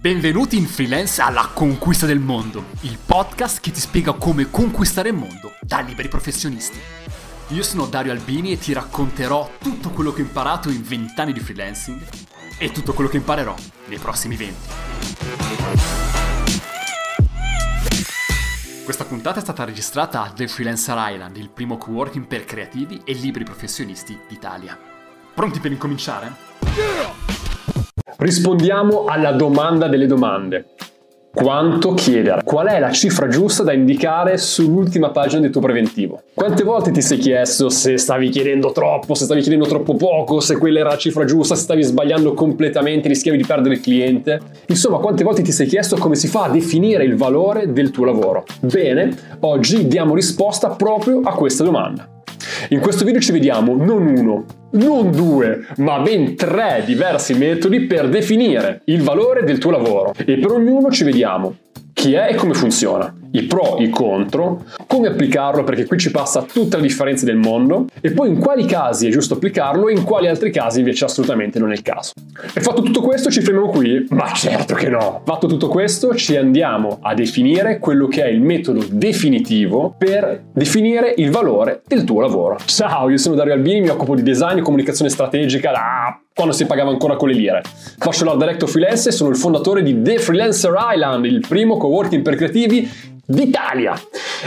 [0.00, 5.14] Benvenuti in Freelance alla Conquista del Mondo, il podcast che ti spiega come conquistare il
[5.14, 6.80] mondo da liberi professionisti.
[7.48, 11.34] Io sono Dario Albini e ti racconterò tutto quello che ho imparato in 20 anni
[11.34, 12.00] di freelancing
[12.56, 13.54] e tutto quello che imparerò
[13.88, 14.68] nei prossimi 20.
[18.82, 23.12] Questa puntata è stata registrata a The Freelancer Island, il primo coworking per creativi e
[23.12, 24.78] liberi professionisti d'Italia.
[25.34, 26.34] Pronti per incominciare?
[26.74, 27.49] Yeah!
[28.20, 30.66] Rispondiamo alla domanda delle domande.
[31.32, 32.42] Quanto chiedere?
[32.44, 36.20] Qual è la cifra giusta da indicare sull'ultima pagina del tuo preventivo?
[36.34, 40.58] Quante volte ti sei chiesto se stavi chiedendo troppo, se stavi chiedendo troppo poco, se
[40.58, 44.38] quella era la cifra giusta, se stavi sbagliando completamente, rischiavi di perdere il cliente?
[44.66, 48.04] Insomma, quante volte ti sei chiesto come si fa a definire il valore del tuo
[48.04, 48.44] lavoro?
[48.60, 52.19] Bene, oggi diamo risposta proprio a questa domanda.
[52.68, 58.08] In questo video ci vediamo non uno, non due, ma ben tre diversi metodi per
[58.08, 60.12] definire il valore del tuo lavoro.
[60.16, 61.56] E per ognuno ci vediamo.
[61.92, 66.42] Chi è e come funziona, i pro, i contro, come applicarlo perché qui ci passa
[66.42, 70.04] tutta la differenza del mondo e poi in quali casi è giusto applicarlo e in
[70.04, 72.12] quali altri casi invece assolutamente non è il caso.
[72.54, 74.06] E fatto tutto questo ci fermiamo qui?
[74.10, 75.22] Ma certo che no!
[75.24, 81.14] Fatto tutto questo ci andiamo a definire quello che è il metodo definitivo per definire
[81.16, 82.58] il valore del tuo lavoro.
[82.64, 86.66] Ciao, io sono Dario Albini, mi occupo di design e comunicazione strategica da quando si
[86.66, 87.62] pagava ancora con le lire.
[87.98, 92.22] Faccio l'art director freelance e sono il fondatore di The Freelancer Island, il primo coworking
[92.22, 92.88] per creativi
[93.30, 93.94] d'Italia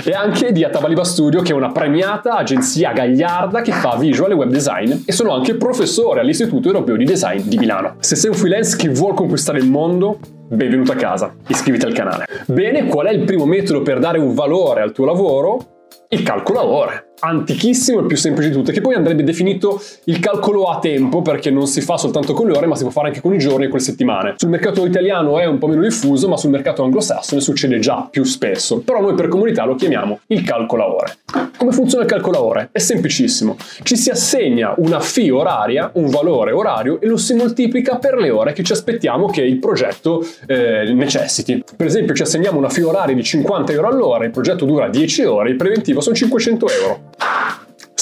[0.03, 4.33] e anche di Atabaliba Studio che è una premiata agenzia gagliarda che fa visual e
[4.33, 7.95] web design e sono anche professore all'Istituto Europeo di Design di Milano.
[7.99, 12.25] Se sei un freelance che vuole conquistare il mondo, benvenuto a casa, iscriviti al canale.
[12.47, 15.87] Bene, qual è il primo metodo per dare un valore al tuo lavoro?
[16.09, 20.65] Il calcolo ore antichissimo, il più semplice di tutte, che poi andrebbe definito il calcolo
[20.65, 23.21] a tempo, perché non si fa soltanto con le ore, ma si può fare anche
[23.21, 24.33] con i giorni e con le settimane.
[24.37, 28.23] Sul mercato italiano è un po' meno diffuso, ma sul mercato anglosassone succede già più
[28.23, 28.79] spesso.
[28.79, 31.17] Però noi per comunità lo chiamiamo il calcolo a ore.
[31.57, 32.69] Come funziona il calcolo a ore?
[32.71, 33.55] È semplicissimo.
[33.83, 38.29] Ci si assegna una fee oraria, un valore orario, e lo si moltiplica per le
[38.29, 41.63] ore che ci aspettiamo che il progetto eh, necessiti.
[41.75, 45.23] Per esempio, ci assegniamo una fee oraria di 50 euro all'ora, il progetto dura 10
[45.23, 47.11] ore, il preventivo sono 500 euro.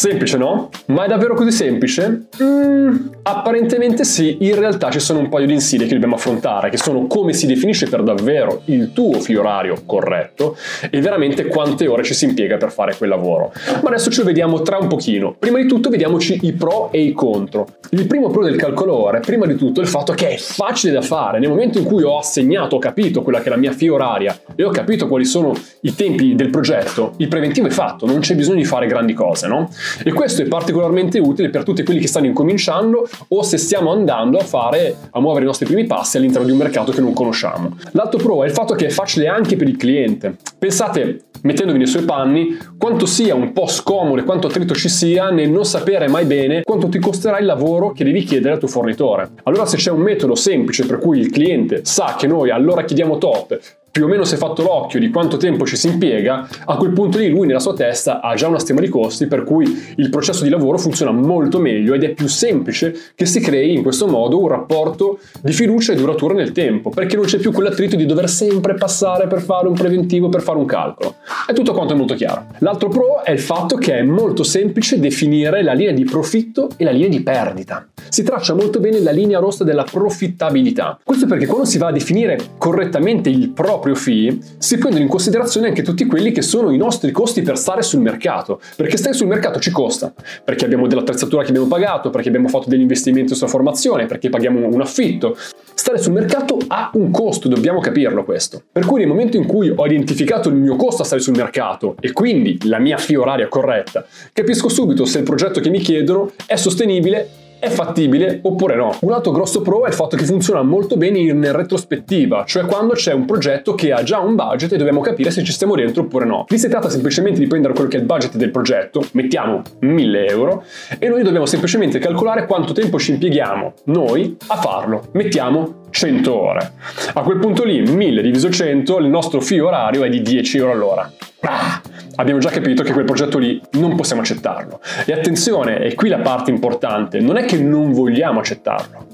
[0.01, 0.71] Semplice, no?
[0.87, 2.23] Ma è davvero così semplice?
[2.41, 6.77] Mm, apparentemente sì, in realtà ci sono un paio di insidie che dobbiamo affrontare, che
[6.77, 10.57] sono come si definisce per davvero il tuo filo orario corretto
[10.89, 13.53] e veramente quante ore ci si impiega per fare quel lavoro.
[13.83, 15.35] Ma adesso ci vediamo tra un pochino.
[15.37, 17.67] Prima di tutto vediamoci i pro e i contro.
[17.91, 20.93] Il primo pro del calcolo ore, prima di tutto, è il fatto che è facile
[20.93, 21.37] da fare.
[21.37, 24.35] Nel momento in cui ho assegnato, ho capito quella che è la mia fee oraria
[24.55, 28.33] e ho capito quali sono i tempi del progetto, il preventivo è fatto, non c'è
[28.33, 29.69] bisogno di fare grandi cose, no?
[30.03, 34.37] E questo è particolarmente utile per tutti quelli che stanno incominciando o se stiamo andando
[34.37, 37.77] a fare, a muovere i nostri primi passi all'interno di un mercato che non conosciamo.
[37.91, 40.35] L'altro pro è il fatto che è facile anche per il cliente.
[40.57, 45.29] Pensate, mettendovi nei suoi panni, quanto sia un po' scomodo e quanto attrito ci sia
[45.29, 48.67] nel non sapere mai bene quanto ti costerà il lavoro che devi chiedere al tuo
[48.67, 49.29] fornitore.
[49.43, 53.17] Allora se c'è un metodo semplice per cui il cliente sa che noi allora chiediamo
[53.17, 53.59] top,
[53.91, 56.91] più o meno si è fatto l'occhio di quanto tempo ci si impiega, a quel
[56.91, 60.09] punto lì lui nella sua testa ha già una stima di costi per cui il
[60.09, 64.07] processo di lavoro funziona molto meglio ed è più semplice che si crei in questo
[64.07, 68.05] modo un rapporto di fiducia e duratura nel tempo, perché non c'è più quell'attrito di
[68.05, 71.15] dover sempre passare per fare un preventivo, per fare un calcolo.
[71.45, 72.45] È tutto quanto molto chiaro.
[72.59, 76.85] L'altro pro è il fatto che è molto semplice definire la linea di profitto e
[76.85, 77.87] la linea di perdita.
[78.07, 80.99] Si traccia molto bene la linea rossa della profittabilità.
[81.03, 85.09] Questo perché quando si va a definire correttamente il proprio proprio fee, si prendono in
[85.09, 89.15] considerazione anche tutti quelli che sono i nostri costi per stare sul mercato, perché stare
[89.15, 90.13] sul mercato ci costa,
[90.45, 94.67] perché abbiamo dell'attrezzatura che abbiamo pagato, perché abbiamo fatto degli investimenti sulla formazione, perché paghiamo
[94.67, 95.35] un affitto.
[95.73, 98.61] Stare sul mercato ha un costo, dobbiamo capirlo questo.
[98.71, 101.95] Per cui nel momento in cui ho identificato il mio costo a stare sul mercato
[101.99, 106.31] e quindi la mia fee oraria corretta, capisco subito se il progetto che mi chiedono
[106.45, 108.97] è sostenibile è fattibile oppure no.
[109.01, 112.95] Un altro grosso pro è il fatto che funziona molto bene in retrospettiva, cioè quando
[112.95, 116.01] c'è un progetto che ha già un budget e dobbiamo capire se ci stiamo dentro
[116.01, 116.45] oppure no.
[116.47, 120.27] Lì si tratta semplicemente di prendere quello che è il budget del progetto, mettiamo 1000
[120.27, 120.63] euro,
[120.97, 125.09] e noi dobbiamo semplicemente calcolare quanto tempo ci impieghiamo noi a farlo.
[125.11, 126.71] Mettiamo 100 ore.
[127.13, 130.71] A quel punto lì, 1000 diviso 100, il nostro fee orario è di 10 euro
[130.71, 131.11] all'ora.
[131.41, 131.81] Ah,
[132.15, 134.79] abbiamo già capito che quel progetto lì non possiamo accettarlo.
[135.05, 139.05] E attenzione, è qui la parte importante, non è che non vogliamo accettarlo,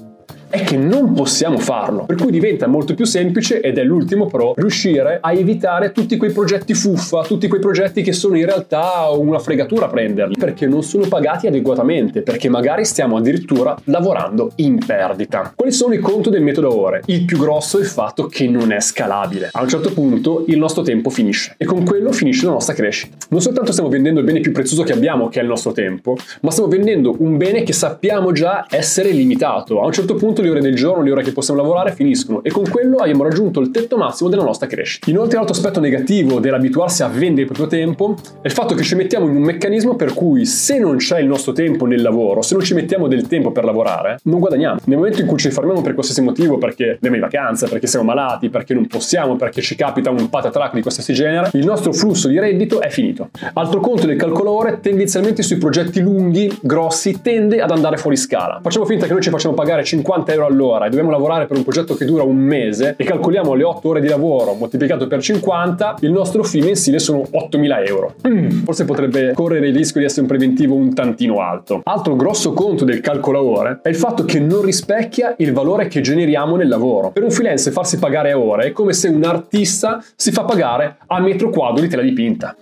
[0.50, 2.04] è che non possiamo farlo.
[2.04, 6.30] Per cui diventa molto più semplice ed è l'ultimo pro riuscire a evitare tutti quei
[6.30, 10.82] progetti fuffa, tutti quei progetti che sono in realtà una fregatura a prenderli, perché non
[10.82, 15.52] sono pagati adeguatamente, perché magari stiamo addirittura lavorando in perdita.
[15.54, 17.02] Quali sono i conti del metodo ore?
[17.06, 19.50] Il più grosso è il fatto che non è scalabile.
[19.52, 23.16] A un certo punto il nostro tempo finisce e con quello finisce la nostra crescita.
[23.30, 26.16] Non soltanto stiamo vendendo il bene più prezioso che abbiamo, che è il nostro tempo,
[26.40, 29.80] ma stiamo vendendo un bene che sappiamo già essere limitato.
[29.80, 32.50] A un certo punto le ore del giorno, le ore che possiamo lavorare finiscono e
[32.50, 35.10] con quello abbiamo raggiunto il tetto massimo della nostra crescita.
[35.10, 38.94] Inoltre l'altro aspetto negativo dell'abituarsi a vendere il proprio tempo è il fatto che ci
[38.94, 42.54] mettiamo in un meccanismo per cui se non c'è il nostro tempo nel lavoro, se
[42.54, 44.80] non ci mettiamo del tempo per lavorare, non guadagniamo.
[44.84, 48.04] Nel momento in cui ci fermiamo per qualsiasi motivo, perché andiamo in vacanza, perché siamo
[48.04, 52.28] malati, perché non possiamo, perché ci capita un patatrack di qualsiasi genere, il nostro flusso
[52.28, 53.30] di reddito è finito.
[53.54, 58.60] Altro conto del calcolo ore, tendenzialmente sui progetti lunghi, grossi, tende ad andare fuori scala.
[58.62, 61.62] Facciamo finta che noi ci facciamo pagare 50 euro all'ora e dobbiamo lavorare per un
[61.62, 65.96] progetto che dura un mese e calcoliamo le 8 ore di lavoro moltiplicato per 50,
[66.00, 68.14] il nostro fee mensile sono 8.000 euro.
[68.26, 71.80] Mm, forse potrebbe correre il rischio di essere un preventivo un tantino alto.
[71.84, 76.00] Altro grosso conto del calcolo ore è il fatto che non rispecchia il valore che
[76.00, 77.10] generiamo nel lavoro.
[77.10, 80.98] Per un freelance farsi pagare a ore è come se un artista si fa pagare
[81.06, 82.56] a metro quadro di tela dipinta.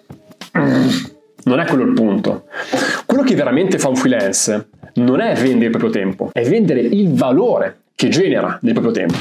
[0.58, 0.88] Mm,
[1.44, 2.44] non è quello il punto.
[3.06, 7.12] Quello che veramente fa un freelance non è vendere il proprio tempo, è vendere il
[7.12, 9.14] valore che genera nel proprio tempo.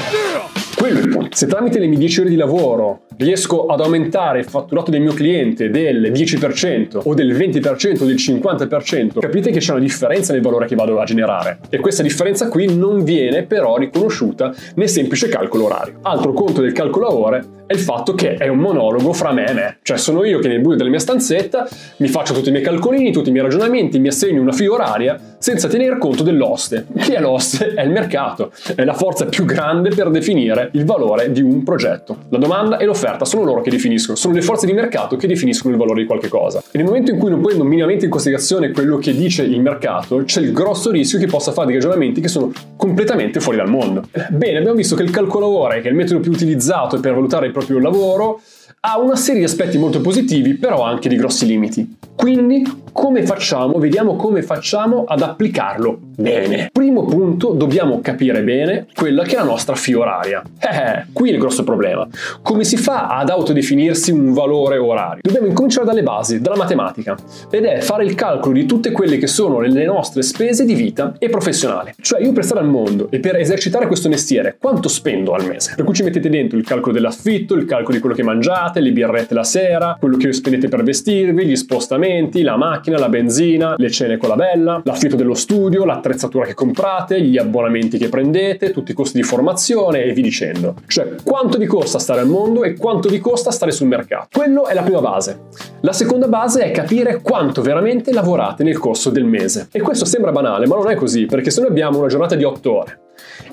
[0.76, 1.34] Quello è il punto.
[1.34, 5.14] Se tramite le mie 10 ore di lavoro riesco ad aumentare il fatturato del mio
[5.14, 10.42] cliente del 10% o del 20% o del 50%, capite che c'è una differenza nel
[10.42, 11.60] valore che vado a generare.
[11.70, 15.98] E questa differenza qui non viene però riconosciuta nel semplice calcolo orario.
[16.02, 19.52] Altro conto del calcolo ore è il fatto che è un monologo fra me e
[19.52, 19.78] me.
[19.82, 23.12] Cioè sono io che nel buio della mia stanzetta mi faccio tutti i miei calcolini,
[23.12, 26.86] tutti i miei ragionamenti, mi assegno una fee oraria senza tenere conto dell'oste.
[26.98, 27.74] Chi è l'oste?
[27.74, 32.18] È il mercato, è la forza più grande per definire il valore di un progetto.
[32.28, 35.74] La domanda e l'offerta sono loro che definiscono, sono le forze di mercato che definiscono
[35.74, 36.62] il valore di qualche cosa.
[36.70, 40.22] E nel momento in cui non prendo minimamente in considerazione quello che dice il mercato,
[40.24, 44.04] c'è il grosso rischio che possa fare dei ragionamenti che sono completamente fuori dal mondo.
[44.30, 47.50] Bene, abbiamo visto che il calcolo ore, che è il metodo più utilizzato per valutare
[47.56, 48.40] proprio lavoro,
[48.80, 51.96] ha una serie di aspetti molto positivi, però anche di grossi limiti.
[52.14, 53.78] Quindi, come facciamo?
[53.78, 56.70] Vediamo come facciamo ad applicarlo bene.
[56.72, 60.42] Primo punto, dobbiamo capire bene quella che è la nostra fee oraria.
[60.58, 62.06] Eh, qui è il grosso problema.
[62.42, 65.20] Come si fa ad autodefinirsi un valore orario?
[65.22, 67.16] Dobbiamo incominciare dalle basi, dalla matematica,
[67.50, 71.14] ed è fare il calcolo di tutte quelle che sono le nostre spese di vita
[71.18, 71.92] e professionali.
[72.00, 75.74] Cioè, io per stare al mondo e per esercitare questo mestiere, quanto spendo al mese?
[75.76, 78.92] Per cui ci mettete dentro il calcolo dell'affitto, il calcolo di quello che mangiate, le
[78.92, 83.90] birrette la sera, quello che spendete per vestirvi, gli spostamenti, la macchina, la benzina, le
[83.90, 88.92] cene con la bella, l'affitto dello studio, l'attrezzatura che comprate, gli abbonamenti che prendete, tutti
[88.92, 90.74] i costi di formazione e vi dicendo.
[90.86, 94.28] Cioè, quanto vi costa stare al mondo e quanto vi costa stare sul mercato.
[94.32, 95.40] Quello è la prima base.
[95.80, 99.68] La seconda base è capire quanto veramente lavorate nel corso del mese.
[99.72, 102.44] E questo sembra banale, ma non è così, perché se noi abbiamo una giornata di
[102.44, 103.00] 8 ore,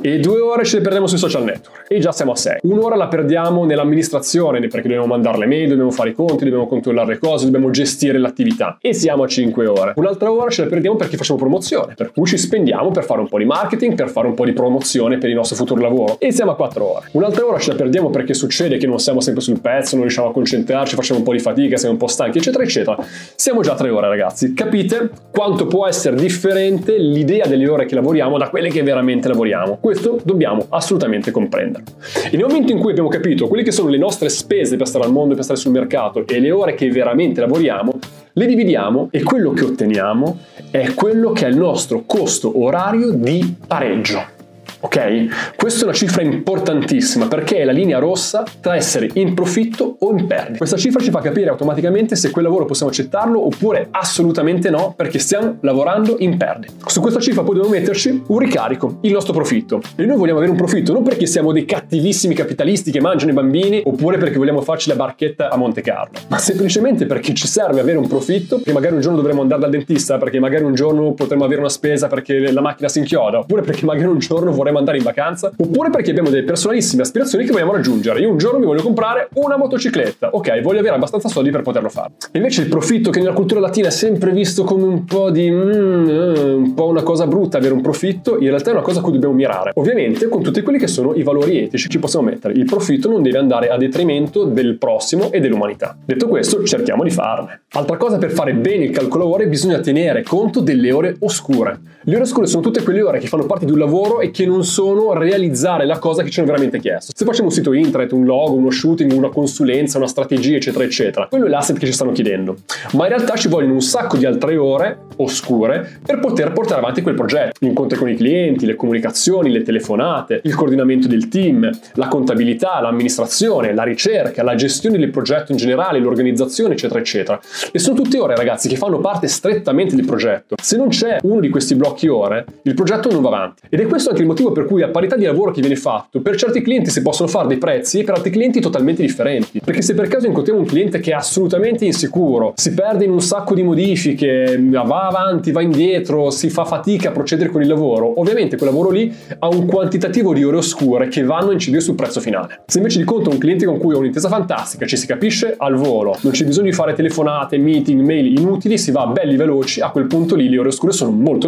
[0.02, 2.60] e due ore ce le perdiamo sui social network e già siamo a 6.
[2.64, 7.14] Un'ora la perdiamo nell'amministrazione perché dobbiamo mandare le mail, dobbiamo fare i conti, dobbiamo controllare
[7.14, 9.94] le cose, dobbiamo gestire l'attività e siamo a 5 ore.
[9.96, 13.28] Un'altra ora ce la perdiamo perché facciamo promozione, per cui ci spendiamo per fare un
[13.28, 16.32] po' di marketing, per fare un po' di promozione per il nostro futuro lavoro e
[16.32, 17.08] siamo a 4 ore.
[17.12, 20.30] Un'altra ora ce la perdiamo perché succede che non siamo sempre sul pezzo, non riusciamo
[20.30, 22.98] a concentrarci, facciamo un po' di fatica, siamo un po' stanchi, eccetera, eccetera.
[23.36, 24.54] Siamo già a 3 ore, ragazzi.
[24.54, 29.73] Capite quanto può essere differente l'idea delle ore che lavoriamo da quelle che veramente lavoriamo?
[29.80, 31.96] Questo dobbiamo assolutamente comprenderlo.
[32.32, 35.06] E nel momento in cui abbiamo capito quelle che sono le nostre spese per stare
[35.06, 38.00] al mondo e per stare sul mercato e le ore che veramente lavoriamo,
[38.34, 40.40] le dividiamo e quello che otteniamo
[40.72, 44.43] è quello che è il nostro costo orario di pareggio.
[44.84, 45.56] Ok?
[45.56, 50.12] Questa è una cifra importantissima perché è la linea rossa tra essere in profitto o
[50.12, 50.58] in perdita.
[50.58, 55.20] Questa cifra ci fa capire automaticamente se quel lavoro possiamo accettarlo oppure assolutamente no perché
[55.20, 56.74] stiamo lavorando in perdita.
[56.86, 59.80] Su questa cifra poi dobbiamo metterci un ricarico, il nostro profitto.
[59.96, 63.36] E noi vogliamo avere un profitto non perché siamo dei cattivissimi capitalisti che mangiano i
[63.36, 67.80] bambini oppure perché vogliamo farci la barchetta a Monte Carlo, ma semplicemente perché ci serve
[67.80, 71.14] avere un profitto che magari un giorno dovremo andare dal dentista, perché magari un giorno
[71.14, 74.72] potremo avere una spesa perché la macchina si inchioda, oppure perché magari un giorno vorremmo
[74.74, 78.20] vorremmo andare in vacanza, oppure perché abbiamo delle personalissime aspirazioni che vogliamo raggiungere.
[78.20, 81.90] Io un giorno mi voglio comprare una motocicletta, ok, voglio avere abbastanza soldi per poterlo
[81.90, 82.14] fare.
[82.34, 86.10] Invece il profitto che nella cultura latina è sempre visto come un po' di mm,
[86.10, 89.04] eh, un po' una cosa brutta avere un profitto, in realtà è una cosa a
[89.04, 89.72] cui dobbiamo mirare.
[89.76, 92.54] Ovviamente con tutti quelli che sono i valori etici ci possiamo mettere.
[92.54, 95.96] Il profitto non deve andare a detrimento del prossimo e dell'umanità.
[96.04, 97.64] Detto questo, cerchiamo di farne.
[97.74, 101.80] Altra cosa per fare bene il calcolo ore bisogna tenere conto delle ore oscure.
[102.06, 104.46] Le ore oscure sono tutte quelle ore che fanno parte di un lavoro e che
[104.46, 107.14] non sono realizzare la cosa che ci hanno veramente chiesto.
[107.16, 111.28] Se facciamo un sito internet, un logo, uno shooting, una consulenza, una strategia, eccetera, eccetera,
[111.30, 112.58] quello è l'asset che ci stanno chiedendo.
[112.92, 117.02] Ma in realtà ci vogliono un sacco di altre ore oscure per poter portare avanti
[117.02, 117.58] quel progetto.
[117.58, 122.82] Gli incontri con i clienti, le comunicazioni, le telefonate, il coordinamento del team, la contabilità,
[122.82, 127.40] l'amministrazione, la ricerca, la gestione del progetto in generale, l'organizzazione, eccetera, eccetera.
[127.72, 130.58] E sono tutte ore, ragazzi, che fanno parte strettamente del progetto.
[130.62, 133.64] Se non c'è uno di questi blocchi ore, il progetto non va avanti.
[133.70, 136.22] Ed è questo anche il motivo per cui a parità di lavoro che viene fatto,
[136.22, 139.62] per certi clienti si possono fare dei prezzi e per altri clienti totalmente differenti.
[139.64, 143.22] Perché se per caso incontriamo un cliente che è assolutamente insicuro, si perde in un
[143.22, 148.20] sacco di modifiche, va avanti, va indietro, si fa fatica a procedere con il lavoro,
[148.20, 151.96] ovviamente quel lavoro lì ha un quantitativo di ore oscure che vanno a incidere sul
[151.96, 152.62] prezzo finale.
[152.68, 155.76] Se invece di conto un cliente con cui ho un'intesa fantastica, ci si capisce al
[155.76, 159.90] volo, non c'è bisogno di fare telefonate, meeting, mail inutili, si va belli veloci, a
[159.90, 161.48] quel punto lì le ore oscure sono molto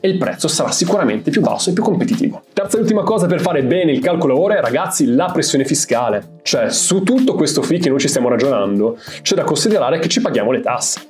[0.00, 2.42] e il prezzo sarà sicuramente più basso e più competitivo.
[2.52, 6.40] Terza e ultima cosa per fare bene il calcolo ore, ragazzi, la pressione fiscale.
[6.42, 10.20] Cioè, su tutto questo fee che noi ci stiamo ragionando, c'è da considerare che ci
[10.20, 11.00] paghiamo le tasse.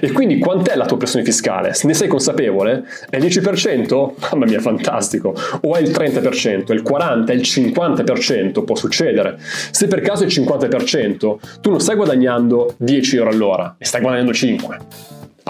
[0.00, 1.74] E quindi quant'è la tua pressione fiscale?
[1.74, 2.84] Se ne sei consapevole?
[3.08, 4.12] È il 10%?
[4.32, 5.34] Mamma mia, fantastico!
[5.62, 8.64] O è il 30%, è il 40%, è il 50%?
[8.64, 9.38] Può succedere.
[9.70, 14.00] Se per caso è il 50%, tu non stai guadagnando 10 euro all'ora, ne stai
[14.00, 14.78] guadagnando 5.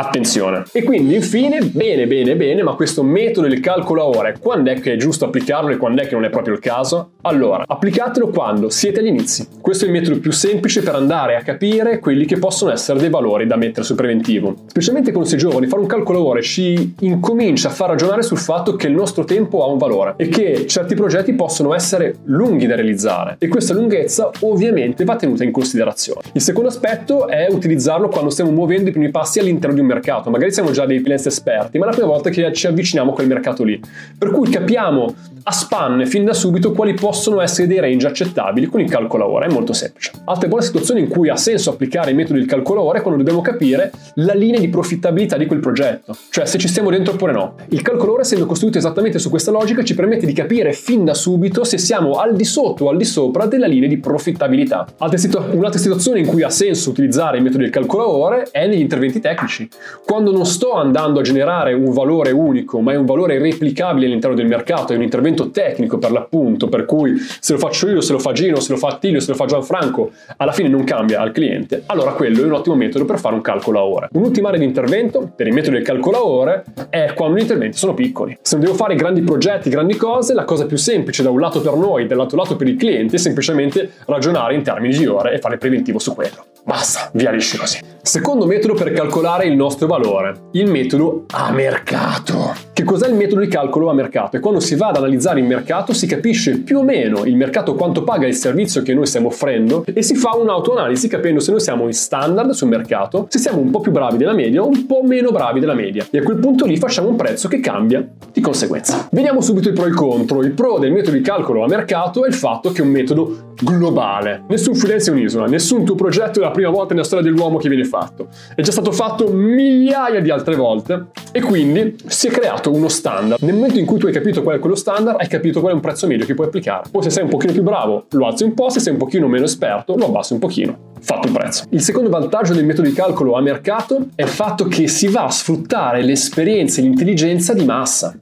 [0.01, 0.63] Attenzione.
[0.71, 4.79] E quindi infine, bene, bene, bene, ma questo metodo del calcolo a ore, quando è
[4.79, 7.15] che è giusto applicarlo e quando è che non è proprio il caso?
[7.23, 9.49] Allora, applicatelo quando siete agli inizi.
[9.61, 13.11] Questo è il metodo più semplice per andare a capire quelli che possono essere dei
[13.11, 14.55] valori da mettere sul preventivo.
[14.67, 18.39] Specialmente quando si giovani, fare un calcolo a ore ci incomincia a far ragionare sul
[18.39, 22.67] fatto che il nostro tempo ha un valore e che certi progetti possono essere lunghi
[22.67, 26.21] da realizzare e questa lunghezza ovviamente va tenuta in considerazione.
[26.35, 30.31] Il secondo aspetto è utilizzarlo quando stiamo muovendo i primi passi all'interno di un mercato.
[30.31, 33.15] Magari siamo già dei freelance esperti, ma è la prima volta che ci avviciniamo a
[33.15, 33.81] quel mercato lì.
[34.17, 38.81] Per cui capiamo a spanne fin da subito quali possono essere dei range accettabili con
[38.81, 40.13] il calcolo ora, è molto semplice.
[40.25, 43.19] Altre buone situazioni in cui ha senso applicare i metodi del calcolo ora è quando
[43.19, 47.33] dobbiamo capire la linea di profittabilità di quel progetto, cioè se ci stiamo dentro oppure
[47.33, 47.55] no.
[47.69, 51.15] Il calcolo ora, essendo costruito esattamente su questa logica, ci permette di capire fin da
[51.15, 54.87] subito se siamo al di sotto o al di sopra della linea di profittabilità.
[54.99, 59.21] un'altra situazione in cui ha senso utilizzare i metodi del calcolo ora è negli interventi
[59.21, 59.69] tecnici.
[60.05, 64.37] Quando non sto andando a generare un valore unico, ma è un valore replicabile all'interno
[64.37, 68.13] del mercato, è un intervento tecnico per l'appunto, per cui se lo faccio io, se
[68.13, 71.21] lo fa Gino, se lo fa Attilio, se lo fa Gianfranco, alla fine non cambia
[71.21, 74.09] al cliente, allora quello è un ottimo metodo per fare un calcolo a ore.
[74.13, 77.77] Un'ultima area di intervento per il metodo del calcolo a ore è quando gli interventi
[77.77, 78.39] sono piccoli.
[78.41, 81.61] Se non devo fare grandi progetti, grandi cose, la cosa più semplice da un lato
[81.61, 85.39] per noi dall'altro lato per il cliente è semplicemente ragionare in termini di ore e
[85.39, 86.47] fare preventivo su quello.
[86.65, 87.81] Basta, via lisci così.
[88.03, 92.68] Secondo metodo per calcolare il nostro valore, il metodo a mercato.
[92.79, 94.37] Che cos'è il metodo di calcolo a mercato?
[94.37, 97.75] È quando si va ad analizzare il mercato, si capisce più o meno il mercato
[97.75, 101.59] quanto paga il servizio che noi stiamo offrendo e si fa un'autoanalisi capendo se noi
[101.59, 104.87] siamo in standard sul mercato, se siamo un po' più bravi della media o un
[104.87, 106.07] po' meno bravi della media.
[106.09, 109.09] E a quel punto lì facciamo un prezzo che cambia di conseguenza.
[109.11, 110.45] Vediamo subito i pro e i contro.
[110.45, 113.55] Il pro del metodo di calcolo a mercato è il fatto che è un metodo
[113.61, 114.45] globale.
[114.49, 117.69] Nessun freelance è un'isola, nessun tuo progetto è la prima volta nella storia dell'uomo che
[117.69, 118.29] viene fatto.
[118.55, 122.31] È già stato fatto migliaia di altre volte e quindi si è
[122.69, 123.43] creato uno standard.
[123.43, 125.75] Nel momento in cui tu hai capito qual è quello standard, hai capito qual è
[125.75, 126.89] un prezzo medio che puoi applicare.
[126.91, 129.27] Poi se sei un pochino più bravo, lo alzi un po', se sei un pochino
[129.27, 130.79] meno esperto, lo abbassi un pochino.
[131.01, 131.65] Fatto il prezzo.
[131.71, 135.25] Il secondo vantaggio del metodo di calcolo a mercato è il fatto che si va
[135.25, 138.17] a sfruttare l'esperienza e l'intelligenza di massa.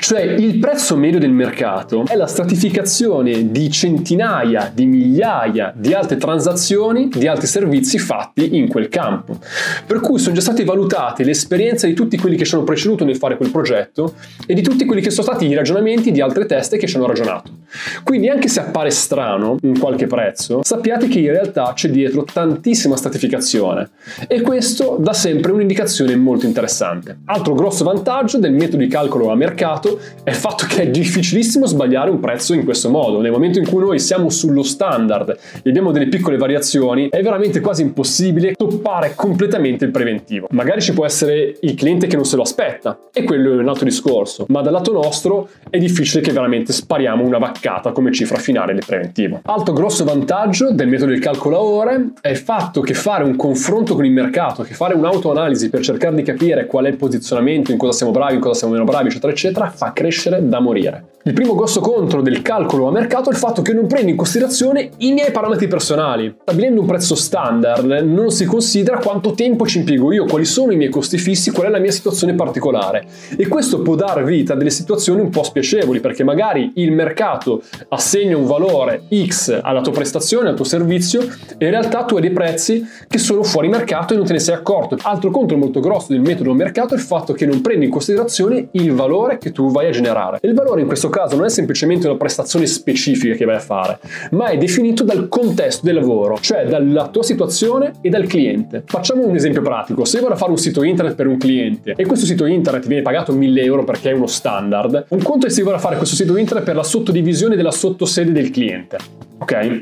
[0.00, 6.16] Cioè il prezzo medio del mercato è la stratificazione di centinaia, di migliaia di altre
[6.16, 9.38] transazioni, di altri servizi fatti in quel campo.
[9.86, 13.04] Per cui sono già state valutate le esperienze di tutti quelli che ci hanno preceduto
[13.04, 14.14] nel fare quel progetto
[14.46, 17.06] e di tutti quelli che sono stati i ragionamenti di altre teste che ci hanno
[17.06, 17.57] ragionato.
[18.02, 22.96] Quindi anche se appare strano in qualche prezzo, sappiate che in realtà c'è dietro tantissima
[22.96, 23.90] stratificazione
[24.26, 27.18] e questo dà sempre un'indicazione molto interessante.
[27.26, 31.66] Altro grosso vantaggio del metodo di calcolo a mercato è il fatto che è difficilissimo
[31.66, 33.20] sbagliare un prezzo in questo modo.
[33.20, 37.60] Nel momento in cui noi siamo sullo standard e abbiamo delle piccole variazioni, è veramente
[37.60, 40.46] quasi impossibile toppare completamente il preventivo.
[40.50, 43.68] Magari ci può essere il cliente che non se lo aspetta e quello è un
[43.68, 48.38] altro discorso, ma dal lato nostro è difficile che veramente spariamo una vaccata come cifra
[48.38, 49.40] finale del preventivo.
[49.44, 53.34] Altro grosso vantaggio del metodo del calcolo a ore è il fatto che fare un
[53.36, 57.72] confronto con il mercato, che fare un'autoanalisi per cercare di capire qual è il posizionamento,
[57.72, 61.16] in cosa siamo bravi, in cosa siamo meno bravi, eccetera, eccetera, fa crescere da morire.
[61.24, 64.16] Il primo grosso contro del calcolo a mercato è il fatto che non prendi in
[64.16, 66.34] considerazione i miei parametri personali.
[66.40, 70.76] Stabilendo un prezzo standard non si considera quanto tempo ci impiego io, quali sono i
[70.76, 73.04] miei costi fissi, qual è la mia situazione particolare.
[73.36, 77.47] E questo può dar vita a delle situazioni un po' spiacevoli, perché magari il mercato
[77.88, 81.22] assegna un valore X alla tua prestazione, al tuo servizio,
[81.56, 84.40] e in realtà tu hai dei prezzi che sono fuori mercato e non te ne
[84.40, 84.96] sei accorto.
[85.02, 88.68] Altro contro molto grosso del metodo mercato è il fatto che non prendi in considerazione
[88.72, 90.38] il valore che tu vai a generare.
[90.42, 93.98] Il valore in questo caso non è semplicemente una prestazione specifica che vai a fare,
[94.32, 98.82] ma è definito dal contesto del lavoro, cioè dalla tua situazione e dal cliente.
[98.86, 102.06] Facciamo un esempio pratico, se vado a fare un sito internet per un cliente e
[102.06, 105.62] questo sito internet viene pagato 1000 euro perché è uno standard, un conto è se
[105.62, 108.96] vado a fare questo sito internet per la sottodivisione della sottosede del cliente.
[109.40, 109.80] Ok?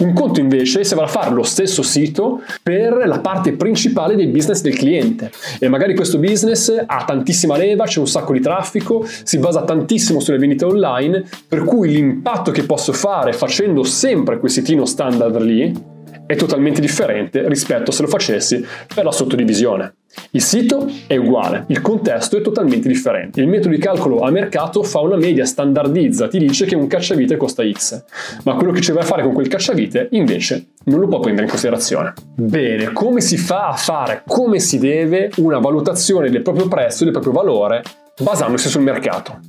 [0.00, 4.28] Un conto invece se va a fare lo stesso sito per la parte principale del
[4.28, 9.04] business del cliente e magari questo business ha tantissima leva, c'è un sacco di traffico,
[9.06, 14.50] si basa tantissimo sulle vendite online, per cui l'impatto che posso fare facendo sempre quel
[14.50, 15.96] sitino standard lì
[16.28, 18.62] è totalmente differente rispetto a se lo facessi
[18.94, 19.94] per la sottodivisione.
[20.32, 23.40] Il sito è uguale, il contesto è totalmente differente.
[23.40, 27.38] Il metodo di calcolo a mercato fa una media, standardizza, ti dice che un cacciavite
[27.38, 28.04] costa X,
[28.44, 31.44] ma quello che ci vai a fare con quel cacciavite invece non lo può prendere
[31.44, 32.12] in considerazione.
[32.34, 37.12] Bene, come si fa a fare, come si deve una valutazione del proprio prezzo, del
[37.14, 37.82] proprio valore,
[38.20, 39.40] basandosi sul mercato?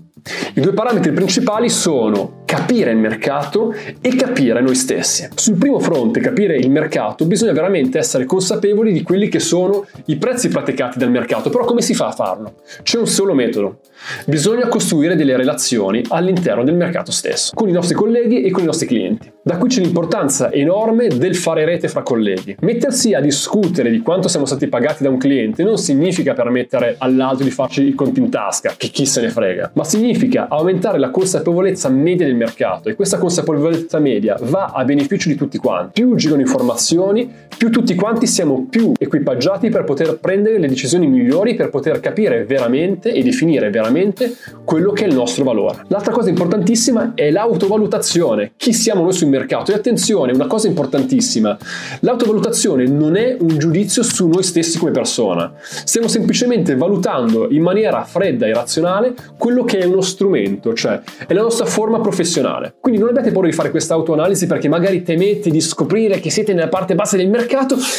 [0.56, 5.30] I due parametri principali sono capire il mercato e capire noi stessi.
[5.36, 10.18] Sul primo fronte, capire il mercato, bisogna veramente essere consapevoli di quelli che sono i
[10.18, 12.56] prezzi praticati dal mercato, però come si fa a farlo?
[12.82, 13.82] C'è un solo metodo.
[14.26, 18.66] Bisogna costruire delle relazioni all'interno del mercato stesso, con i nostri colleghi e con i
[18.66, 19.32] nostri clienti.
[19.44, 22.56] Da qui c'è l'importanza enorme del fare rete fra colleghi.
[22.62, 27.44] Mettersi a discutere di quanto siamo stati pagati da un cliente non significa permettere all'altro
[27.44, 31.12] di farci i conti in tasca, che chi se ne frega, ma significa aumentare la
[31.12, 36.02] consapevolezza media del mercato e questa consapevolezza media va a beneficio di tutti quanti.
[36.02, 41.56] Più girano informazioni, più tutti quanti siamo più equipaggiati per poter prendere le decisioni migliori,
[41.56, 45.84] per poter capire veramente e definire veramente quello che è il nostro valore.
[45.88, 48.54] L'altra cosa importantissima è l'autovalutazione.
[48.56, 49.74] Chi siamo noi sul mercato?
[49.74, 51.58] E attenzione, una cosa importantissima,
[52.00, 55.52] l'autovalutazione non è un giudizio su noi stessi come persona.
[55.60, 61.34] Stiamo semplicemente valutando in maniera fredda e razionale quello che è uno strumento, cioè è
[61.34, 62.76] la nostra forma professionale.
[62.80, 66.54] Quindi non abbiate paura di fare questa autoanalisi perché magari temete di scoprire che siete
[66.54, 67.48] nella parte bassa del mercato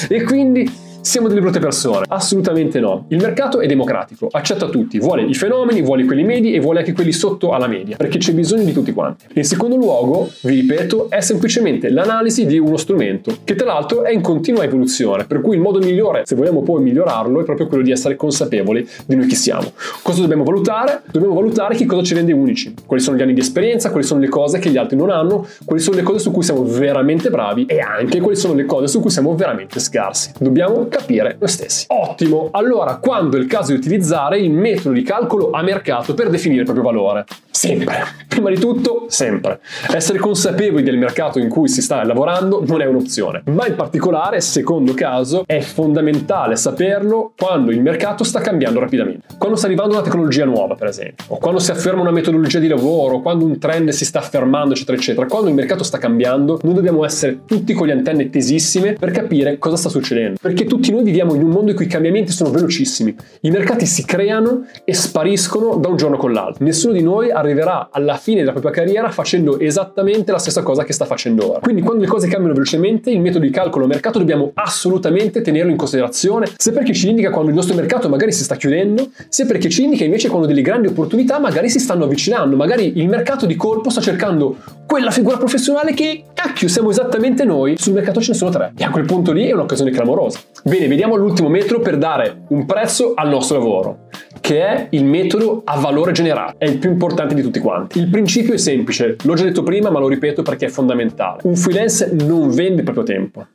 [0.08, 2.04] e quindi siamo delle brutte persone?
[2.08, 3.06] Assolutamente no.
[3.08, 6.92] Il mercato è democratico, accetta tutti, vuole i fenomeni, vuole quelli medi e vuole anche
[6.92, 9.26] quelli sotto alla media, perché c'è bisogno di tutti quanti.
[9.34, 14.12] In secondo luogo, vi ripeto, è semplicemente l'analisi di uno strumento, che tra l'altro è
[14.12, 17.82] in continua evoluzione, per cui il modo migliore, se vogliamo poi migliorarlo, è proprio quello
[17.82, 19.72] di essere consapevoli di noi chi siamo.
[20.02, 21.02] Cosa dobbiamo valutare?
[21.10, 24.20] Dobbiamo valutare che cosa ci rende unici, quali sono gli anni di esperienza, quali sono
[24.20, 27.30] le cose che gli altri non hanno, quali sono le cose su cui siamo veramente
[27.30, 30.32] bravi e anche quali sono le cose su cui siamo veramente scarsi.
[30.38, 31.87] Dobbiamo capire noi stessi.
[31.88, 36.29] Ottimo, allora quando è il caso di utilizzare il metodo di calcolo a mercato per
[36.29, 37.24] definire il proprio valore?
[37.61, 39.61] Sempre, prima di tutto, sempre.
[39.92, 44.40] Essere consapevoli del mercato in cui si sta lavorando non è un'opzione, ma in particolare,
[44.40, 49.27] secondo caso, è fondamentale saperlo quando il mercato sta cambiando rapidamente.
[49.37, 52.66] Quando sta arrivando una tecnologia nuova, per esempio, o quando si afferma una metodologia di
[52.66, 55.27] lavoro, quando un trend si sta affermando, eccetera, eccetera.
[55.27, 59.59] Quando il mercato sta cambiando, noi dobbiamo essere tutti con le antenne tesissime per capire
[59.59, 60.38] cosa sta succedendo.
[60.40, 63.14] Perché tutti noi viviamo in un mondo in cui i cambiamenti sono velocissimi.
[63.42, 66.64] I mercati si creano e spariscono da un giorno con l'altro.
[66.64, 70.92] Nessuno di noi arriverà alla fine della propria carriera facendo esattamente la stessa cosa che
[70.92, 71.60] sta facendo ora.
[71.60, 75.76] Quindi quando le cose cambiano velocemente, il metodo di calcolo mercato dobbiamo assolutamente tenerlo in
[75.76, 79.68] considerazione, sia perché ci indica quando il nostro mercato magari si sta chiudendo, sia perché
[79.68, 83.56] ci indica invece quando delle grandi opportunità magari si stanno avvicinando, magari il mercato di
[83.56, 88.36] colpo sta cercando quella figura professionale che, cacchio, siamo esattamente noi, sul mercato ce ne
[88.36, 88.72] sono tre.
[88.76, 90.40] E a quel punto lì è un'occasione clamorosa.
[90.64, 94.08] Bene, vediamo l'ultimo metro per dare un prezzo al nostro lavoro,
[94.40, 96.55] che è il metodo a valore generato.
[96.59, 97.98] È il più importante di tutti quanti.
[97.98, 101.40] Il principio è semplice, l'ho già detto prima, ma lo ripeto perché è fondamentale.
[101.44, 103.46] Un freelance non vende il proprio tempo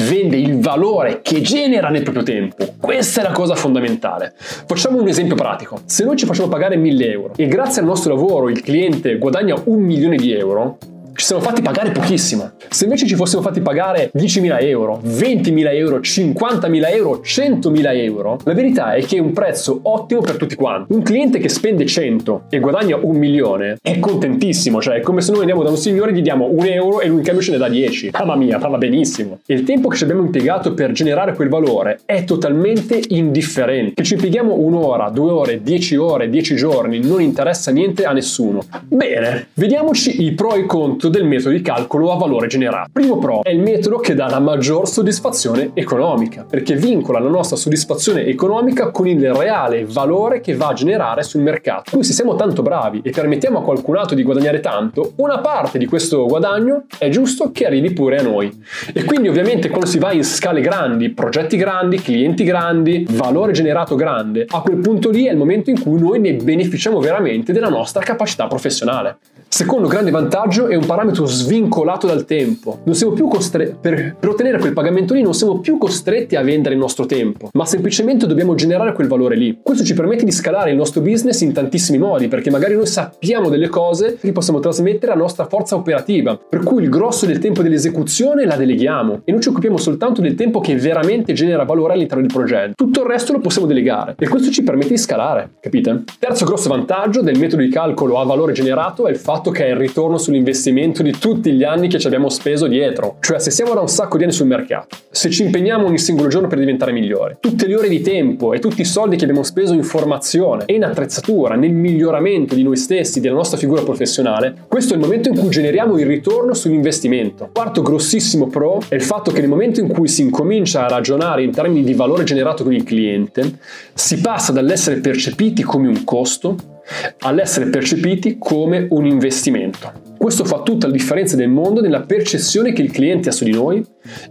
[0.00, 2.74] vende il valore che genera nel proprio tempo.
[2.80, 4.32] Questa è la cosa fondamentale.
[4.36, 5.80] Facciamo un esempio pratico.
[5.84, 9.60] Se noi ci facciamo pagare 1000 euro e grazie al nostro lavoro il cliente guadagna
[9.64, 10.78] un milione di euro,
[11.20, 12.52] ci siamo fatti pagare pochissimo.
[12.70, 18.54] Se invece ci fossimo fatti pagare 10.000 euro, 20.000 euro, 50.000 euro, 100.000 euro, la
[18.54, 20.94] verità è che è un prezzo ottimo per tutti quanti.
[20.94, 25.32] Un cliente che spende 100 e guadagna un milione è contentissimo, cioè è come se
[25.32, 27.50] noi andiamo da un signore e gli diamo un euro e lui in cambio ce
[27.50, 28.12] ne dà 10.
[28.14, 29.40] Mamma mia, va benissimo.
[29.44, 33.92] E il tempo che ci abbiamo impiegato per generare quel valore è totalmente indifferente.
[33.92, 38.62] Che ci impieghiamo un'ora, due ore, 10 ore, 10 giorni, non interessa niente a nessuno.
[38.88, 42.90] Bene, vediamoci i pro e i contro del metodo di calcolo a valore generato.
[42.92, 47.56] Primo pro è il metodo che dà la maggior soddisfazione economica, perché vincola la nostra
[47.56, 51.90] soddisfazione economica con il reale valore che va a generare sul mercato.
[51.90, 55.78] Quindi se siamo tanto bravi e permettiamo a qualcun altro di guadagnare tanto, una parte
[55.78, 58.62] di questo guadagno è giusto che arrivi pure a noi.
[58.92, 63.94] E quindi ovviamente quando si va in scale grandi, progetti grandi, clienti grandi, valore generato
[63.94, 67.68] grande, a quel punto lì è il momento in cui noi ne beneficiamo veramente della
[67.68, 69.18] nostra capacità professionale.
[69.52, 72.78] Secondo grande vantaggio è un parametro svincolato dal tempo.
[72.84, 72.94] Non
[73.28, 77.04] costretti, per, per, ottenere quel pagamento lì non siamo più costretti a vendere il nostro
[77.04, 79.58] tempo, ma semplicemente dobbiamo generare quel valore lì.
[79.60, 83.48] Questo ci permette di scalare il nostro business in tantissimi modi, perché magari noi sappiamo
[83.48, 87.62] delle cose che possiamo trasmettere alla nostra forza operativa, per cui il grosso del tempo
[87.62, 92.22] dell'esecuzione la deleghiamo e noi ci occupiamo soltanto del tempo che veramente genera valore all'interno
[92.22, 92.74] del progetto.
[92.76, 96.04] Tutto il resto lo possiamo delegare e questo ci permette di scalare, capite?
[96.20, 99.64] Terzo grosso vantaggio del metodo di calcolo a valore generato è il fatto fatto che
[99.64, 103.16] è il ritorno sull'investimento di tutti gli anni che ci abbiamo speso dietro.
[103.20, 106.28] Cioè, se siamo da un sacco di anni sul mercato, se ci impegniamo ogni singolo
[106.28, 109.42] giorno per diventare migliori, tutte le ore di tempo e tutti i soldi che abbiamo
[109.42, 114.54] speso in formazione e in attrezzatura, nel miglioramento di noi stessi, della nostra figura professionale,
[114.68, 117.48] questo è il momento in cui generiamo il ritorno sull'investimento.
[117.50, 121.42] Quarto grossissimo pro è il fatto che nel momento in cui si incomincia a ragionare
[121.42, 123.58] in termini di valore generato con il cliente,
[123.94, 126.79] si passa dall'essere percepiti come un costo
[127.20, 130.09] all'essere percepiti come un investimento.
[130.20, 133.52] Questo fa tutta la differenza del mondo nella percezione che il cliente ha su di
[133.52, 133.82] noi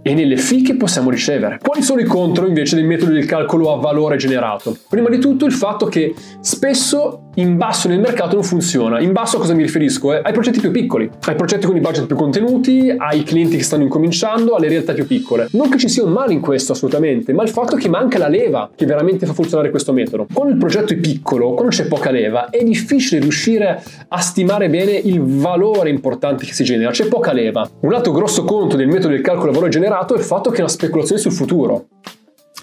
[0.04, 1.58] e nelle fee che possiamo ricevere.
[1.60, 4.78] Quali sono i contro invece del metodo del calcolo a valore generato?
[4.88, 9.00] Prima di tutto il fatto che spesso in basso nel mercato non funziona.
[9.00, 10.14] In basso a cosa mi riferisco?
[10.14, 10.22] Eh?
[10.24, 13.84] Ai progetti più piccoli, ai progetti con i budget più contenuti, ai clienti che stanno
[13.84, 15.48] incominciando, alle realtà più piccole.
[15.54, 18.28] Non che ci sia un male in questo assolutamente, ma il fatto che manca la
[18.28, 20.28] leva che veramente fa funzionare questo metodo.
[20.32, 24.92] Quando il progetto è piccolo, quando c'è poca leva, è difficile riuscire a stimare bene
[24.92, 27.70] il valore valore importante che si genera, c'è poca leva.
[27.82, 30.62] Un altro grosso conto del metodo del calcolo valore generato è il fatto che è
[30.62, 31.88] una speculazione sul futuro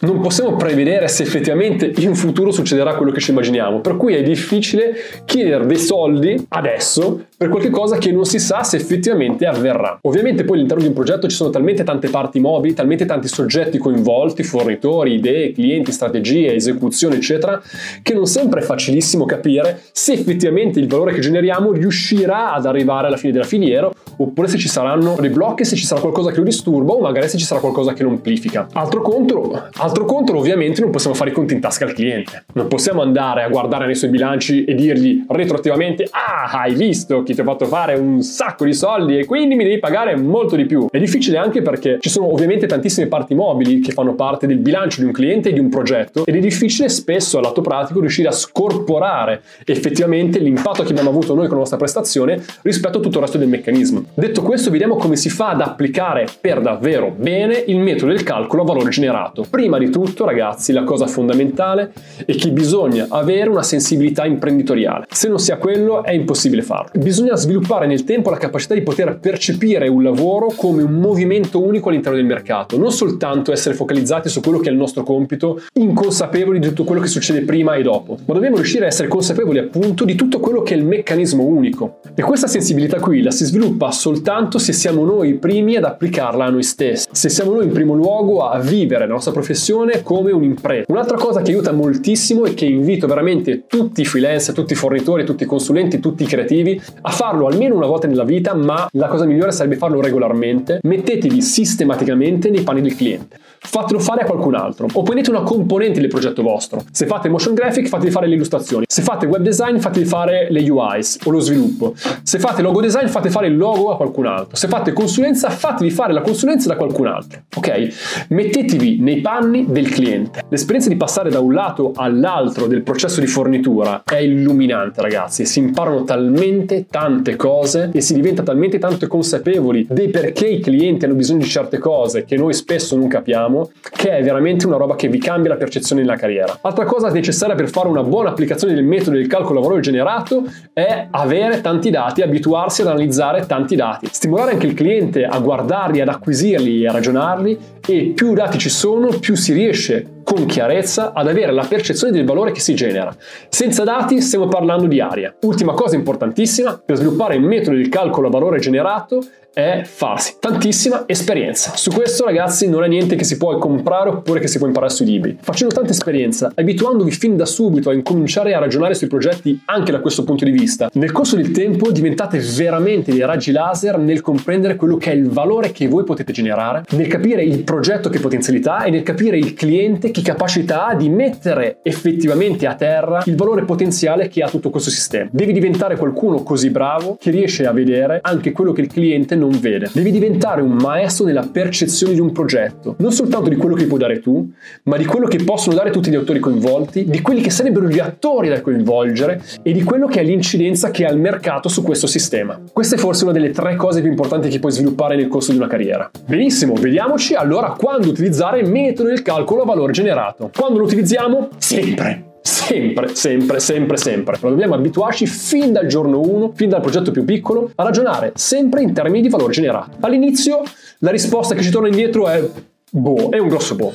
[0.00, 4.22] non possiamo prevedere se effettivamente in futuro succederà quello che ci immaginiamo, per cui è
[4.22, 9.98] difficile chiedere dei soldi adesso per qualcosa che non si sa se effettivamente avverrà.
[10.02, 13.78] Ovviamente poi all'interno di un progetto ci sono talmente tante parti mobili, talmente tanti soggetti
[13.78, 17.60] coinvolti, fornitori, idee, clienti, strategie, esecuzione, eccetera,
[18.02, 23.06] che non sempre è facilissimo capire se effettivamente il valore che generiamo riuscirà ad arrivare
[23.06, 26.38] alla fine della filiera oppure se ci saranno dei blocchi, se ci sarà qualcosa che
[26.38, 28.66] lo disturba o magari se ci sarà qualcosa che lo amplifica.
[28.72, 29.68] Altro contro,
[30.04, 32.44] contro ovviamente non possiamo fare i conti in tasca al cliente.
[32.54, 37.34] Non possiamo andare a guardare nei suoi bilanci e dirgli retroattivamente ah hai visto che
[37.34, 40.66] ti ho fatto fare un sacco di soldi e quindi mi devi pagare molto di
[40.66, 40.88] più.
[40.90, 45.00] È difficile anche perché ci sono ovviamente tantissime parti mobili che fanno parte del bilancio
[45.00, 48.28] di un cliente e di un progetto ed è difficile spesso al lato pratico riuscire
[48.28, 53.18] a scorporare effettivamente l'impatto che abbiamo avuto noi con la nostra prestazione rispetto a tutto
[53.18, 54.04] il resto del meccanismo.
[54.14, 58.62] Detto questo, vediamo come si fa ad applicare per davvero bene il metodo del calcolo
[58.62, 59.44] a valore generato.
[59.48, 61.92] Prima di tutto, ragazzi, la cosa fondamentale
[62.24, 65.06] è che bisogna avere una sensibilità imprenditoriale.
[65.10, 66.90] Se non si ha quello, è impossibile farlo.
[66.94, 71.88] Bisogna sviluppare nel tempo la capacità di poter percepire un lavoro come un movimento unico
[71.88, 76.58] all'interno del mercato, non soltanto essere focalizzati su quello che è il nostro compito, inconsapevoli
[76.58, 80.04] di tutto quello che succede prima e dopo, ma dobbiamo riuscire a essere consapevoli appunto
[80.04, 81.98] di tutto quello che è il meccanismo unico.
[82.14, 86.44] E questa sensibilità qui la si sviluppa soltanto se siamo noi i primi ad applicarla
[86.44, 89.64] a noi stessi, se siamo noi in primo luogo a vivere la nostra professione
[90.02, 90.84] come un'impresa.
[90.88, 95.24] Un'altra cosa che aiuta moltissimo e che invito veramente tutti i freelance, tutti i fornitori,
[95.24, 99.08] tutti i consulenti, tutti i creativi a farlo almeno una volta nella vita, ma la
[99.08, 100.80] cosa migliore sarebbe farlo regolarmente.
[100.82, 106.00] Mettetevi sistematicamente nei panni del cliente fatelo fare a qualcun altro o prendete una componente
[106.00, 106.82] del progetto vostro.
[106.90, 108.84] Se fate motion graphic, fatevi fare le illustrazioni.
[108.88, 111.94] Se fate web design, fatevi fare le UIs o lo sviluppo.
[112.22, 114.56] Se fate logo design, fate fare il logo a qualcun altro.
[114.56, 117.42] Se fate consulenza, fatevi fare la consulenza da qualcun altro.
[117.56, 118.26] Ok?
[118.28, 120.44] Mettetevi nei panni panni del cliente.
[120.48, 125.46] L'esperienza di passare da un lato all'altro del processo di fornitura è illuminante, ragazzi.
[125.46, 131.04] Si imparano talmente tante cose e si diventa talmente tanto consapevoli dei perché i clienti
[131.04, 134.96] hanno bisogno di certe cose che noi spesso non capiamo, che è veramente una roba
[134.96, 136.58] che vi cambia la percezione della carriera.
[136.62, 141.06] Altra cosa necessaria per fare una buona applicazione del metodo del calcolo valore generato è
[141.10, 146.08] avere tanti dati, abituarsi ad analizzare tanti dati, stimolare anche il cliente a guardarli, ad
[146.08, 151.28] acquisirli e a ragionarli e più dati ci sono, più si riesce con chiarezza ad
[151.28, 153.14] avere la percezione del valore che si genera.
[153.48, 155.32] Senza dati stiamo parlando di aria.
[155.42, 159.20] Ultima cosa importantissima, per sviluppare il metodo di calcolo a valore generato
[159.56, 161.74] è farsi tantissima esperienza.
[161.76, 164.92] Su questo ragazzi non è niente che si può comprare oppure che si può imparare
[164.92, 165.38] sui libri.
[165.40, 170.00] Facendo tanta esperienza, abituandovi fin da subito a incominciare a ragionare sui progetti anche da
[170.00, 174.76] questo punto di vista, nel corso del tempo diventate veramente dei raggi laser nel comprendere
[174.76, 178.84] quello che è il valore che voi potete generare, nel capire il progetto che potenzialità
[178.84, 184.28] e nel capire il cliente che capacità di mettere effettivamente a terra il valore potenziale
[184.28, 185.28] che ha tutto questo sistema.
[185.30, 189.50] Devi diventare qualcuno così bravo che riesce a vedere anche quello che il cliente non
[189.60, 189.90] vede.
[189.92, 193.98] Devi diventare un maestro nella percezione di un progetto, non soltanto di quello che puoi
[193.98, 194.50] dare tu,
[194.84, 197.98] ma di quello che possono dare tutti gli autori coinvolti, di quelli che sarebbero gli
[197.98, 202.06] attori da coinvolgere e di quello che è l'incidenza che ha il mercato su questo
[202.06, 202.58] sistema.
[202.72, 205.58] Questa è forse una delle tre cose più importanti che puoi sviluppare nel corso di
[205.58, 206.10] una carriera.
[206.24, 210.50] Benissimo, vediamoci allora quando utilizzare il metodo del calcolo valore generato.
[210.54, 211.48] Quando lo utilizziamo?
[211.58, 214.38] Sempre sempre, sempre, sempre, sempre.
[214.38, 218.82] Però dobbiamo abituarci fin dal giorno 1, fin dal progetto più piccolo, a ragionare sempre
[218.82, 219.96] in termini di valore generato.
[220.00, 220.62] All'inizio
[220.98, 222.48] la risposta che ci torna indietro è
[222.90, 223.92] boh, è un grosso boh.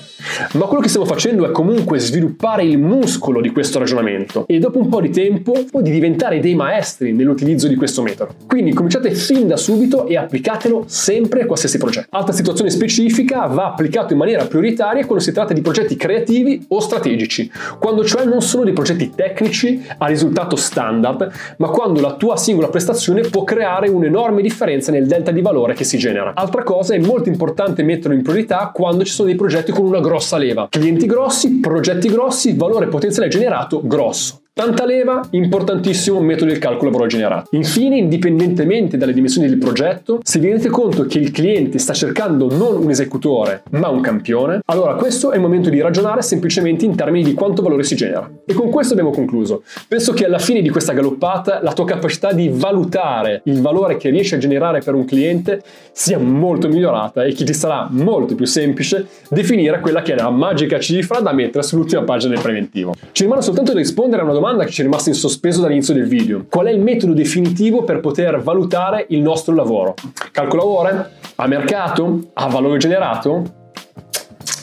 [0.54, 4.80] Ma quello che stiamo facendo è comunque sviluppare il muscolo di questo ragionamento e dopo
[4.80, 8.36] un po' di tempo di diventare dei maestri nell'utilizzo di questo metodo.
[8.48, 12.08] Quindi cominciate fin da subito e applicatelo sempre a qualsiasi progetto.
[12.12, 16.80] Altra situazione specifica va applicato in maniera prioritaria quando si tratta di progetti creativi o
[16.80, 17.50] strategici,
[17.80, 22.68] quando cioè non sono dei progetti tecnici a risultato standard, ma quando la tua singola
[22.68, 26.34] prestazione può creare un'enorme differenza nel delta di valore che si genera.
[26.36, 30.00] Altra cosa è molto importante metterlo in priorità quando ci sono dei progetti con una
[30.00, 30.68] grossa leva.
[30.68, 34.41] Clienti grossi, progetti grossi, valore potenziale generato grosso.
[34.54, 37.48] Tanta leva, importantissimo metodo del calcolo valore generato.
[37.56, 42.54] Infine, indipendentemente dalle dimensioni del progetto, se vi rendete conto che il cliente sta cercando
[42.54, 46.98] non un esecutore, ma un campione, allora questo è il momento di ragionare semplicemente in
[46.98, 48.30] termini di quanto valore si genera.
[48.46, 49.64] E con questo abbiamo concluso.
[49.88, 54.10] Penso che alla fine di questa galoppata la tua capacità di valutare il valore che
[54.10, 55.62] riesci a generare per un cliente
[55.94, 60.30] sia molto migliorata e che ti sarà molto più semplice definire quella che è la
[60.30, 62.94] magica cifra da mettere sull'ultima pagina del preventivo.
[63.14, 65.94] Ci rimane soltanto rispondere a una domanda domanda che ci è rimasta in sospeso dall'inizio
[65.94, 66.48] del video.
[66.50, 69.94] Qual è il metodo definitivo per poter valutare il nostro lavoro?
[70.32, 71.12] Calcolo ore?
[71.36, 72.32] A mercato?
[72.34, 73.61] A valore generato?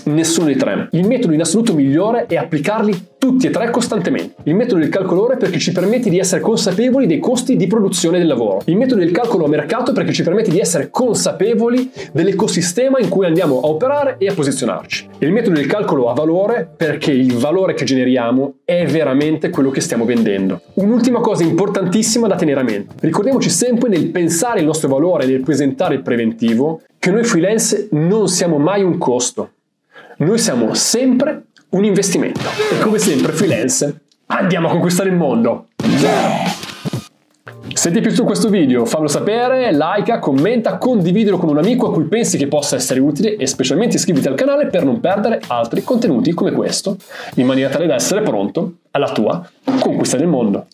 [0.08, 0.88] Nessuno dei tre.
[0.92, 4.36] Il metodo in assoluto migliore è applicarli tutti e tre costantemente.
[4.44, 8.26] Il metodo del calcolore perché ci permette di essere consapevoli dei costi di produzione del
[8.26, 8.62] lavoro.
[8.64, 13.26] Il metodo del calcolo a mercato perché ci permette di essere consapevoli dell'ecosistema in cui
[13.26, 15.08] andiamo a operare e a posizionarci.
[15.18, 19.82] il metodo del calcolo a valore perché il valore che generiamo è veramente quello che
[19.82, 20.62] stiamo vendendo.
[20.74, 22.94] Un'ultima cosa importantissima da tenere a mente.
[23.00, 28.28] Ricordiamoci sempre nel pensare il nostro valore, nel presentare il preventivo, che noi freelance non
[28.28, 29.50] siamo mai un costo,
[30.24, 32.40] noi siamo sempre un investimento.
[32.72, 35.68] E come sempre, freelance, andiamo a conquistare il mondo.
[35.84, 36.66] Yeah!
[37.72, 41.92] Se ti è piaciuto questo video fammelo sapere, like, commenta, condividilo con un amico a
[41.92, 45.84] cui pensi che possa essere utile e specialmente iscriviti al canale per non perdere altri
[45.84, 46.96] contenuti come questo,
[47.34, 49.48] in maniera tale da essere pronto alla tua
[49.80, 50.66] conquista del mondo.